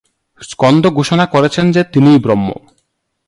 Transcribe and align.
স্কন্দ 0.41 0.83
ঘোষণা 0.87 1.25
করছেন 1.25 1.71
যে, 1.71 1.83
তিনিই 1.83 2.19
ব্রহ্ম। 2.19 2.47